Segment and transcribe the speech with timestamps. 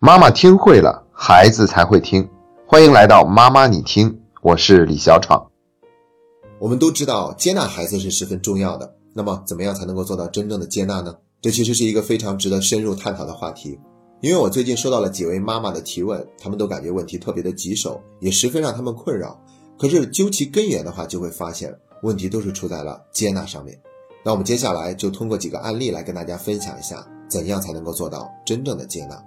[0.00, 2.28] 妈妈听会了，孩子才会听。
[2.68, 5.50] 欢迎来到妈妈你听，我是李小闯。
[6.60, 8.94] 我们都知道，接纳孩子是十分重要的。
[9.12, 11.16] 那么，怎么样才能够做到真正的接纳呢？
[11.40, 13.76] 这其实是一个非常值得深入探讨的话题。
[14.20, 19.36] 因为我最近收到了几位妈妈的提问，他们都感觉问题特别的棘手，也十分让他们困扰。
[19.76, 23.76] 可是究其根源的话，就会发现问题都是出在了接纳上面。
[24.24, 29.20] 那我们接下来就通过几个案例来跟大家分享一下，怎样才能够做到真正的接纳。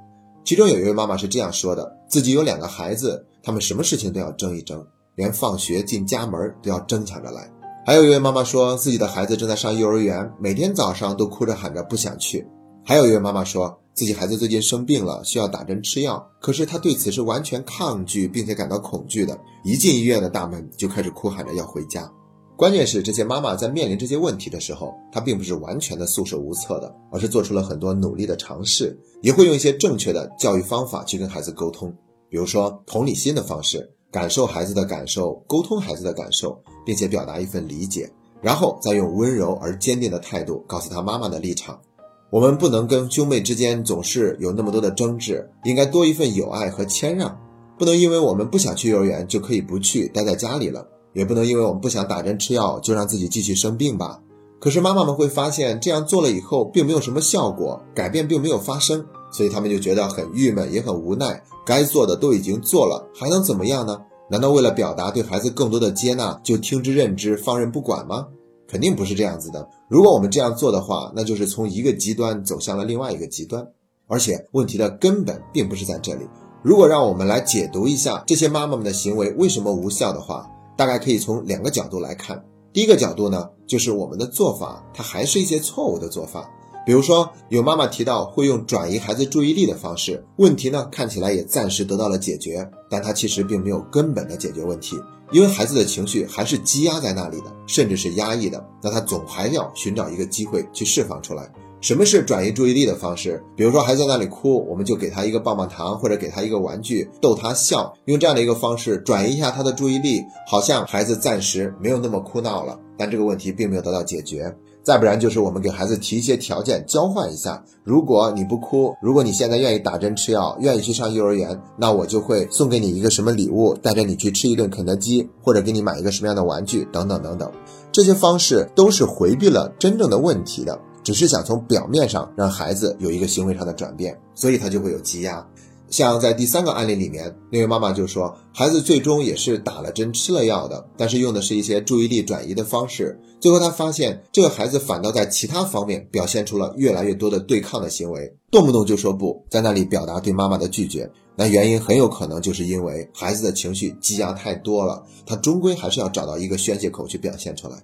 [0.44, 7.50] 其中有一位妈妈是这样说的：自己有两个孩子，他们什么事情都要争一争，连放学进家门都要争抢着来。
[7.86, 12.46] 还有一位妈妈说自己的孩子正在上幼儿园，每天早上都哭着喊着不想去。
[12.84, 22.12] 还有一位妈妈说自己孩子最近生病了，需要打针吃药，可是她对此是完全抗拒并且感到恐惧的，一进医院的大门就开始哭喊着要回家。
[22.62, 31.92] 关键是这些妈妈在面临这些问题的时候，她并不是完全的束手无策的，而是做出了很多努力的尝试，也会用一些正确的教育方法去跟孩子沟通，
[32.30, 38.08] 比如说同理心的方式，感受孩子的感受，沟通孩子的感受，并且表达一份理解，
[38.44, 41.82] 然后再用温柔而坚定的态度告诉他妈妈的立场。
[42.30, 47.36] 我们不能跟兄妹之间总是有那么多的争执，应该多一份友爱和谦让，
[47.80, 50.88] 不能因为我们不想去幼儿园就可以不去，待在家里了。
[51.14, 54.22] 也不能因为我们不想打针吃药，就让自己继续生病吧。
[54.60, 61.44] 可是妈妈们会发现，这样做了以后，并没有什么效果，改变并没有发生，所以他们就觉得很郁闷，也很无奈。
[61.66, 64.00] 该做的都已经做了，还能怎么样呢？
[64.30, 68.28] 难道为了表达对孩子更多的接纳，就听之任之，放任不管吗？
[68.68, 69.68] 肯定不是这样子的。
[69.90, 73.68] 如果我们这样做的话，那就是从一个极端走向了另外一个极端。
[74.08, 76.28] 而且问题的根本并不是在这里。
[76.62, 82.44] 如果让我们来解读一下这些妈妈们的行为为什么无效的话，大概可以从两个角度来看。
[82.74, 86.50] 第一个角度呢，就是我们的做法，它还是一些错误的做法。
[86.84, 95.00] 比如说，有妈妈提到会用转移孩子注意力的方式，问题呢看起来也暂时得到了解决，但它其实并没有根本的解决问题，
[95.32, 101.54] 因为孩子的情绪还是积压在那里的，甚至是压抑的，那他总还要寻找一个机会去释放出来。
[101.82, 103.44] 什么是转移注意力的方式？
[103.56, 112.80] 比如说孩子在那里哭，我们就给他一个棒棒糖或者给他一个玩具逗他笑，用这样的一个方式转移一下他的注意力，好像孩子暂时没有那么哭闹了。
[112.96, 114.56] 但这个问题并没有得到解决。
[114.84, 127.52] 再不然就是我们给孩子提一些条件交换一下，如果你不哭，如果你现在愿意打针吃药，愿意去上幼儿园，那我就会送给你一个什么礼物，带着你去吃一顿肯德基，或者给你买一个什么样的玩具等等等等。
[127.92, 130.80] 这些方式都是回避了真正的问题的。
[131.04, 135.46] 只是想从表面上让孩子有一个行为上的转变，所以他就会有积压。
[135.90, 143.20] 像在第三个案例里面，那位妈妈就说，孩子最终也是打了针、吃了药的，但是用的是一些注意力转移的方式。
[143.42, 151.12] 最后她发现，这个孩子反倒在其他方面表现出了越来越多的对抗的行为，动不动就说不，在那里表达对妈妈的拒绝。
[151.36, 157.76] 那原因很有可能就是因为孩子的情绪积压太多了，他终归还是要找到一个宣泄口去表现出来。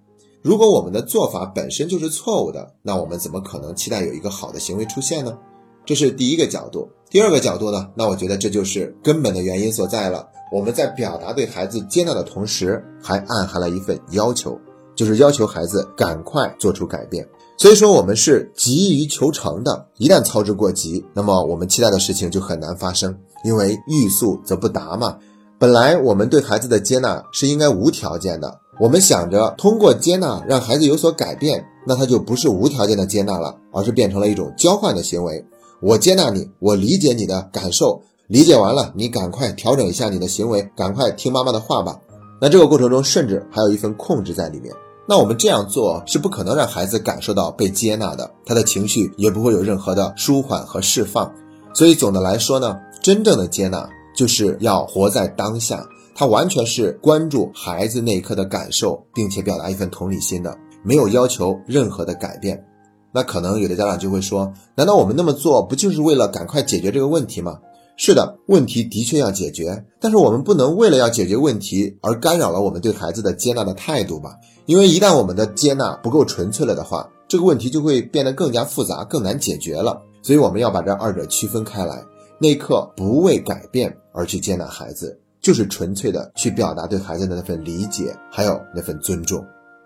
[0.48, 5.38] 如果我们的做法本身就是错误的，那我们怎么可能期待有一个好的行为出现呢？
[5.86, 6.88] 这是第一个角度。
[7.10, 7.90] 第二个角度呢？
[7.96, 10.26] 那我觉得这就是根本的原因所在了。
[10.50, 14.58] 我们在表达对孩子接纳的同时，还暗含了一份要求，
[14.96, 17.28] 就是要求孩子赶快做出改变。
[17.58, 19.86] 所以说，我们是急于求成的。
[19.98, 25.18] 一旦操之过急，那么我们期待的事情就很难发生，因为欲速则不达嘛。
[25.60, 28.62] 本来我们对孩子的接纳是应该无条件的。
[28.80, 35.44] 我们想着通过接纳让孩子有所改变，那他就不是无条件的接纳了，而是变成了一种交换的行为。
[35.82, 42.00] 我接纳你，我理解你的感受，理解完了，你赶快调整一下你的行为，赶快听妈妈的话吧。
[42.40, 44.72] 那这个过程中，甚至还有一份控制在里面。
[45.10, 51.32] 那我们这样做是不可能让孩子感受到被接纳的，他的情绪也不会有任何的舒缓和释放。
[51.74, 55.84] 所以总的来说呢，真正的接纳就是要活在当下。
[56.20, 62.66] 他完全是关注孩子那一刻的感受，并且表达一份同理心的，没有要求任何的改变。
[63.12, 67.60] 那可能有的家长就会说：“难道我们那么做不就是为了赶快解决这个问题吗？”
[67.98, 74.38] 是的，问题的确要解决，但是我们不能为了要解决问题而干扰了我们对孩子的接纳的态度吧？
[74.66, 80.02] 因为一旦我们的接纳不够纯粹了的话，这个问题就会变得更加复杂、更难解决了。
[80.24, 82.04] 所以我们要把这二者区分开来，
[82.40, 85.20] 那一刻不为改变而去接纳孩子。
[85.48, 89.42] 就是纯粹的去表达对孩子的那份理解，还有那份尊重。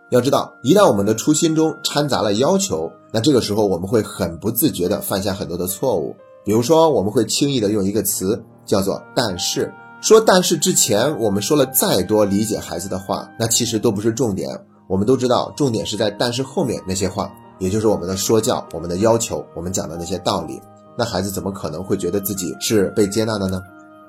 [0.09, 6.15] 要知道，一旦我们的初心中掺杂了要求，那这个时候我们会很不自觉地犯下很多的错误。
[6.43, 9.71] 比如说，我们会轻易地用一个词叫做“但是”。
[10.01, 14.49] 说“但是”之前，我们说了再多理解孩子的话，那其实都不是重点。
[14.87, 20.59] 我们都知道，重点是在“但是”后面那些话，也就是我们的说教、我们的要求、我们讲的那些道理。
[20.97, 23.61] 那孩子怎么可能会觉得自己是被接纳的呢？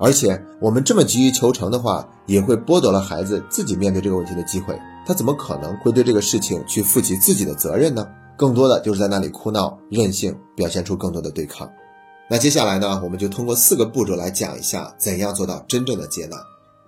[0.02, 4.76] 而且我们这么急于求成的话，也会剥夺了孩子自己面对这个问题的机会。
[5.06, 8.04] 他怎么可能会对这个事情去负起自己的责任呢？
[8.36, 11.70] 更多的就是在那里哭闹、任性，表现出更多的对抗。
[12.28, 16.36] 那接下来呢，我们就通过四个步骤来讲一下怎样做到真正的接纳。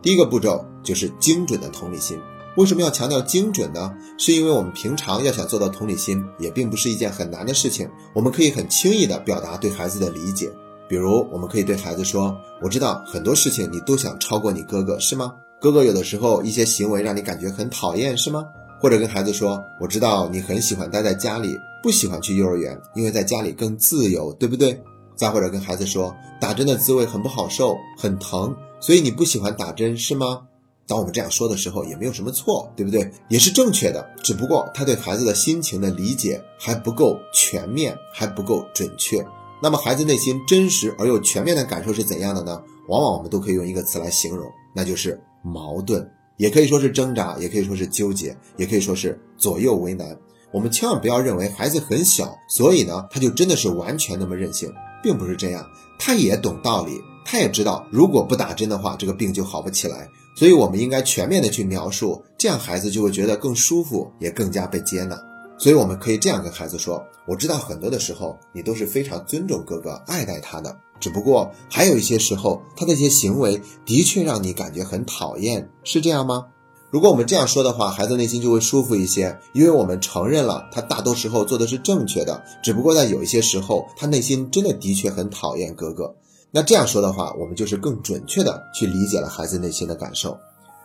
[0.02, 2.18] 第一个步骤就是精准的同理心。
[2.56, 3.92] 为什么要强调精准呢？
[4.18, 7.88] 是因为我们平常要想做到同理心，也并不是一件很难的事情。
[8.12, 10.50] 我们可以很轻易的表达对孩子的理解。
[10.88, 15.34] 比如，我们可以对孩子说：“我知道很多事情你都想超过你哥哥，是吗？
[15.60, 18.44] 哥哥有的时候一些行为让你感觉很讨厌，是吗？”
[18.80, 24.78] 或者跟孩子说：“我知道你很喜欢待在家里，不喜欢去幼儿园，因为在家里更自由，对不对？”
[25.16, 30.42] 再或者跟孩子说：“打针的滋味很不好受，很疼，所以你不喜欢打针，是吗？”
[30.86, 33.10] 当我们这样说的时候，也没有什么错，对不对？
[33.30, 39.24] 也是正确的，只不过他对孩子的心情的理解还不够全面，还不够准确。
[39.64, 42.60] 那么，孩子内心真实而又全面的感受是怎样的呢？
[42.86, 46.06] 往往我们都可以用一个词来形容，那就是矛盾，
[46.36, 50.14] 也可以说是挣扎，也可以说是纠结，也可以说是左右为难。
[50.52, 54.70] 我们千万不要认为孩子很小，所以呢，他就真的是完全那么任性，
[55.02, 55.66] 并不是这样。
[55.98, 60.06] 他也懂道理，他也知道，如果不打针的话，这个病就好不起来。
[60.36, 65.16] 所以，我们应该全面的去描述，这样孩子就会觉得更舒服，也更加被接纳。
[65.56, 70.76] 所以，我们可以这样跟孩子说：“我知道很多的时候，你都是非常尊重哥哥、爱戴他的。
[71.00, 76.46] 只不过，还有一些时候，他的一些行为的确让你感觉很讨厌，是这样吗？”
[76.90, 86.14] 如果我们这样说的话，孩子内心就会舒服一些，因为我们承认了他大多时候做的是正确的，只不过在有一些时候，他内心真的的确很讨厌哥哥。
[86.52, 90.38] 那这样说的话，我们就是更准确的去理解了孩子内心的感受。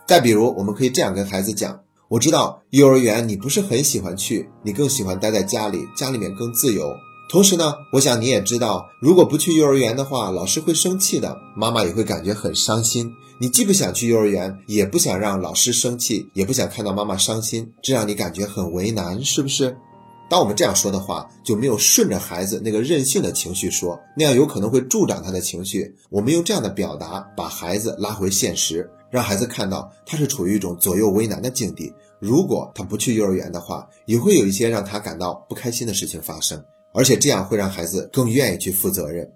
[0.04, 1.80] 再比如，我们可以这样跟孩子讲。
[2.10, 6.92] 我知道幼儿园你不是很喜欢去，你更喜欢待在家里，家里面更自由。
[7.30, 13.08] 同时呢，我想你也知道，如果不去幼儿园的话，老师会生气的，妈妈也会感觉很伤心。
[13.38, 19.76] 你既不想去幼儿园，也不想让老师生气，也不想看到妈妈伤心，这让你感觉很为难，是不是？
[20.30, 25.92] 当我们这样说的话，就没有顺着孩子那个任性的情绪说，那样有可能会助长他的情绪。
[26.08, 28.88] 我们用这样的表达，把孩子拉回现实。
[29.10, 31.92] 让孩子看到他是处于一种左右为难的境地。
[32.20, 39.28] 如果他不去幼儿园的话，也会有一些让他感到不开心的事情发生，而且这样会让孩子更愿意去负责任。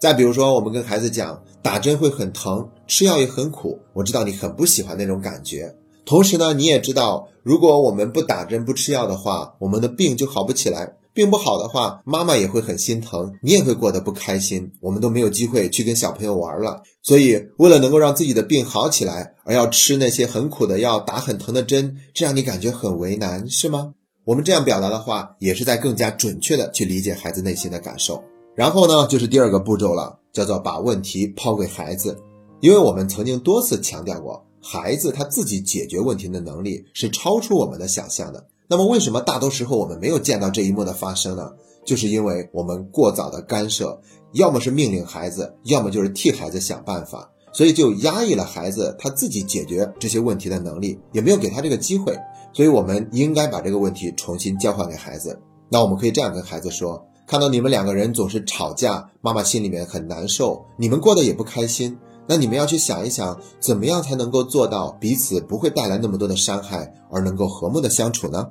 [0.00, 5.72] 再比如说，我们跟孩子讲，打针会很疼，吃药也很苦，我知道你很不喜欢那种感觉。
[6.10, 10.96] 同时呢，你也知道，如果我们不打针不吃药的话，我们的病就好不起来。
[11.14, 14.72] 病不好的话，妈妈也会很心疼，你也会过得不开心。
[14.80, 16.82] 我们都没有机会去跟小朋友玩了。
[17.00, 23.94] 所以，为了能够让自己的病好起来，而要吃那些很苦的药，打很疼的针，这让你感觉很为难，是吗？
[24.24, 28.20] 我们这样表达的话，也是在更加准确的去理解孩子内心的感受。
[28.56, 32.18] 然后呢，就是第二个步骤了，叫做把问题抛给孩子。
[32.60, 38.46] 因为我们曾经多次强调过，孩子他自己解决问题的能力是超出我们的想象的。
[38.68, 41.50] 那么，为什么大多时候我们没有见到这一幕的发生呢？
[41.84, 44.00] 就是因为我们过早的干涉，
[44.34, 52.16] 要么是命令孩子，要么就是替孩子想办法，所以就压抑了孩子他自己解决这些问题的能力，也没有给他这个机会。
[52.52, 55.40] 所以，我们应该把这个问题重新交还给孩子。
[55.68, 61.98] 那我们可以这样跟孩子说：看到你们两个人总是吵架，妈妈心里面很难受，你们过得也不开心。
[62.30, 68.48] 那你们要去想一想，怎么样才能够做到彼此不会带来那么多的伤害，而能够和睦的相处呢？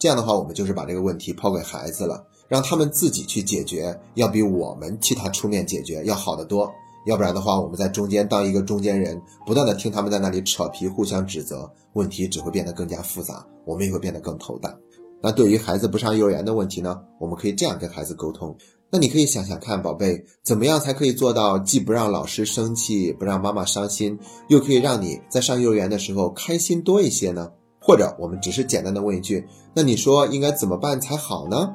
[0.00, 6.68] 这样的话，我们就是把这个问题抛给孩子了，让他们自己去解决，要比我们替他出面解决要好得多。
[7.06, 14.76] 要不然的话，我们在中间当一个中间人，不断的听他们在那里扯皮，互相指责，问题只会变得更加复杂，我们也会变得更头大。
[15.22, 18.56] 那对于孩子不上幼儿园的问题呢，我们可以这样跟孩子沟通。
[18.92, 24.18] 那你可以想想看，宝贝，怎么样才可以做到既不让老师生气，不让妈妈伤心，
[24.48, 27.50] 又可以让你在上幼儿园的时候开心多一些呢？
[27.80, 31.72] 或者我们只是简单的问一句，那你说应该怎么办才好呢？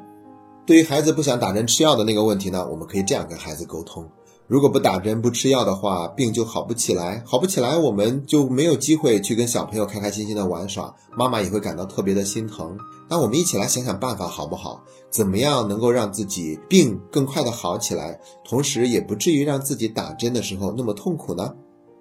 [0.65, 4.05] 对于孩子不想打针吃药的那个问题呢，我们可以这样跟孩子沟通：
[4.47, 12.77] 如果不打针不吃药的话，病就好不起来，好不起来，我们就没有机会去跟小朋友开开心心的玩耍，妈妈也会感到特别的心疼。
[13.09, 14.83] 那我们一起来想想办法好不好？
[15.11, 21.53] 怎么样能够让自己病更快的好起来，同时也不至于让自己打针的时候那么痛苦呢？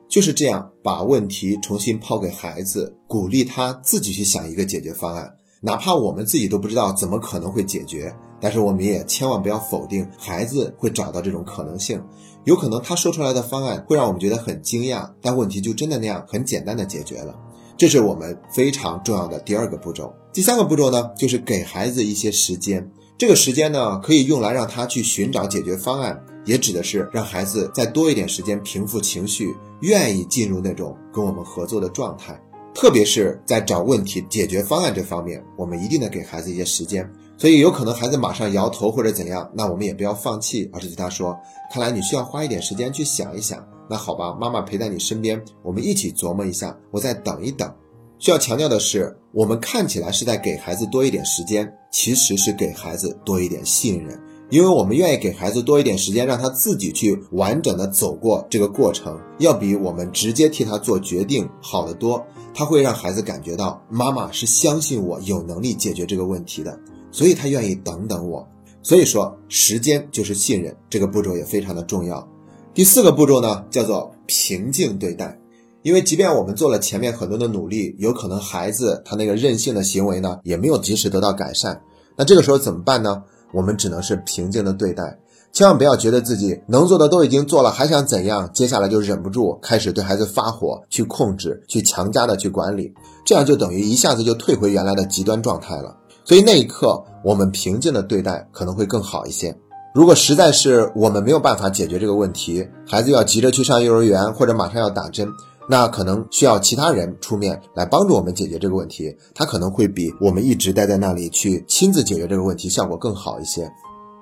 [0.08, 12.02] 就是这样，把问题重新抛给孩子，鼓励他自己去想一个解决方案，哪怕我们自己都不知道怎么可能会解决，但是我们也千万不要否定孩子会找到这种可能性。
[12.44, 17.34] 有可能他说出来的方案会让我们觉得很惊讶，但问题就真的那样很简单的解决了。
[17.76, 20.14] 这是我们非常重要的第二个步骤。
[20.32, 26.20] 第三个步骤呢，就是给孩子一些时间，这个时间呢可以用来让他去寻找解决方案。
[26.44, 32.38] 也指的是让孩子再多一点时间平复情绪，愿意进入那种跟我们合作的状态。
[32.74, 37.10] 特别是在找问题解决方案这方面，我们一定得给孩子一些时间。
[37.38, 41.34] 所以有可能孩子马上摇头或者怎样，那我们也不要放弃，而是对他说
[41.72, 43.64] ：“看来你需要花一点时间去想一想。
[43.88, 47.72] 那好吧，妈妈陪在你身边，我们一起琢磨一下，我再等一等。”
[48.18, 62.24] 需要强调的是，我们看起来是在给孩子多一点时间，其实是给孩子多一点信任，因为我们愿意给孩子多一点时间，让他自己去完整的走过这个过程，要比我们直接替他做决定好得多。
[62.54, 66.78] 他会让孩子感觉到妈妈是相信我有能力解决这个问题的，
[67.10, 68.48] 所以他愿意等等我。
[68.80, 72.26] 所以说，时间就是信任，这个步骤也非常的重要。
[72.74, 75.38] 第四个步骤呢，叫做平静对待。
[75.82, 81.80] 因为即便我们做了前面很多的努力，有可能孩子他那个任性的行为呢，也没有及时得到改善。
[82.16, 83.22] 那这个时候怎么办呢？
[83.52, 85.16] 我们只能是平静的对待，
[85.52, 88.50] 千万不要觉得自己能做的都已经做了，还想怎样？
[88.52, 92.92] 接下来就忍不住开始对孩子发火，去控制，去强加的去管理，
[93.24, 95.96] 这样就等于一下子就退回原来的极端状态了。
[96.24, 99.54] 所以那一刻，我们平静的对待可能会更好一些。
[99.94, 105.28] 如果实在是我们没有办法解决这个问题，孩子要急着去上幼儿园，或者马上要打针。
[105.68, 113.70] 那可能需要其他人出面来帮助我们解决这个问题，他可能会比我们一直待在那里去亲自解决这个问题效果更好一些。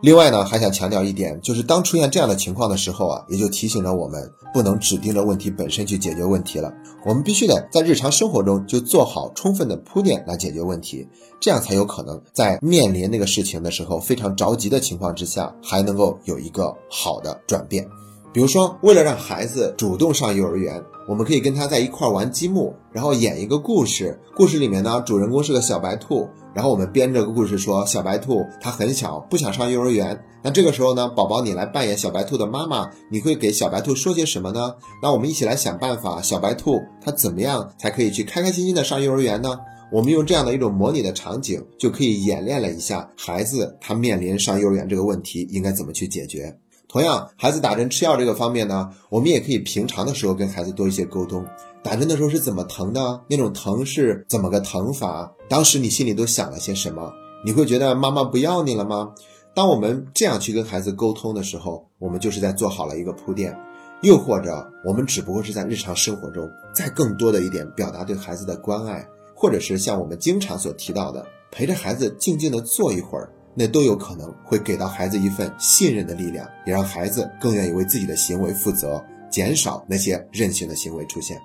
[0.03, 6.75] 另外呢，还想强调一点，就是当出现这样的情况的时候啊，也就提醒着我们不能只盯着问题本身去解决问题了，
[7.07, 11.07] 我们必须得在日常生活中就做好充分的铺垫来解决问题，
[11.39, 17.87] 这样才有可能在面临那个事情的时候非常着急的情况之下，还能够有一个好的转变。
[18.33, 20.83] 比如说，为了让孩子主动上幼儿园。
[21.09, 24.17] 我们可以跟他在一块玩积木，然后演一个故事。
[24.37, 30.17] 故事里面呢，主人公是个小白兔，然后我们编这个故事说，小白兔它很小，不想上幼儿园。
[30.43, 34.77] 那这个时候呢，宝宝你来扮演小白兔的妈妈，你会给小白兔说些什么呢？
[35.03, 39.59] 那我们一起来想办法，小白兔它怎么样才可以去开开心心的上幼儿园呢？
[39.91, 46.57] 我们用这样的一种模拟的场景，就可以演练了一下孩子他面临上幼儿园这个问题应该怎么去解决。
[46.93, 51.43] 同样，孩子打针吃药这个方面呢，我们也可以平常的时候跟孩子多一些沟通。
[51.83, 53.19] 打针的时候是怎么疼的？
[53.27, 55.33] 那种疼是怎么个疼法？
[55.49, 57.11] 当时你心里都想了些什么？
[57.47, 59.11] 你会觉得妈妈不要你了吗？
[59.55, 63.59] 当我们这样去跟孩子沟通的时候，我们就是在做好了一个铺垫。
[64.03, 73.33] 又或者，我们只不过是在日常生活中再更多的一点表达对孩子的关爱，或者是像我们经常所提到的，陪着孩子静静的坐一会儿。
[73.55, 81.39] 那都有可能会给到孩子一份信任的力量，也让孩子更愿意为自己的行为负责，减少那些任性的行为出现。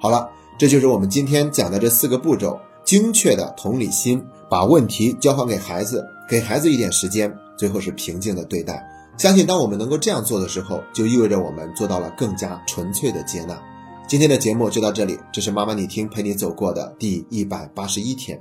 [0.00, 8.84] 好了，这就是我们今天讲的这四个步骤：精确的同理心，把问题交还给孩子，给孩子一点时间，最后是平静的对待。
[9.18, 13.60] 相信当我们能够这样做的时候，就意味着我们做到了更加纯粹的接纳。
[14.08, 18.40] 今天的节目就到这里，这是妈妈你听陪你走过的第一百八十一天。